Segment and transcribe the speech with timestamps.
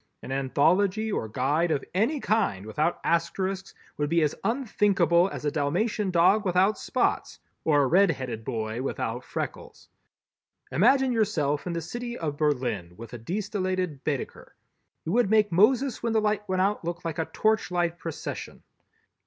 [0.23, 5.51] An anthology or guide of any kind without Asterisks would be as unthinkable as a
[5.51, 9.89] Dalmatian dog without spots or a red headed boy without freckles.
[10.71, 14.55] Imagine yourself in the city of Berlin with a de stellated Baedeker.
[15.05, 18.63] You would make Moses when the light went out look like a torchlight procession!